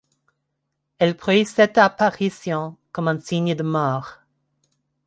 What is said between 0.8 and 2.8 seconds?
Elle prit cette apparition